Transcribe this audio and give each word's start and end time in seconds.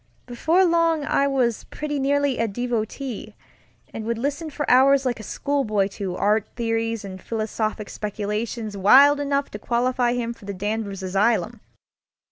Before 0.25 0.65
long 0.65 1.05
I 1.05 1.27
was 1.27 1.65
pretty 1.65 1.99
nearly 1.99 2.39
a 2.39 2.47
devotee, 2.47 3.35
and 3.93 4.03
would 4.03 4.17
listen 4.17 4.49
for 4.49 4.67
hours 4.67 5.05
like 5.05 5.19
a 5.19 5.21
schoolboy 5.21 5.89
to 5.89 6.15
art 6.15 6.47
theories 6.55 7.05
and 7.05 7.21
philosophic 7.21 7.87
speculations 7.87 8.75
wild 8.75 9.19
enough 9.19 9.51
to 9.51 9.59
qualify 9.59 10.13
him 10.13 10.33
for 10.33 10.45
the 10.45 10.55
Danvers 10.55 11.03
asylum. 11.03 11.61